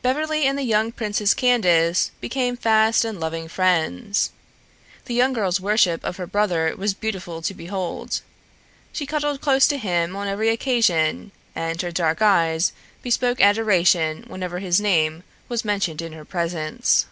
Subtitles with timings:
[0.00, 4.30] Beverly and the young Princess Candace became fast and loving friends.
[5.06, 8.20] The young girl's worship of her brother was beautiful to behold.
[8.92, 12.70] She huddled close to him on every occasion, and her dark eyes
[13.02, 17.06] bespoke adoration whenever his name was mentioned in her presence.